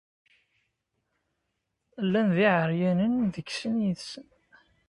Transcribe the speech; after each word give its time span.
Llan 2.05 2.27
d 2.35 2.37
iɛeryanen 2.47 3.13
deg 3.33 3.47
sin 3.57 3.75
yid-sen. 3.83 4.27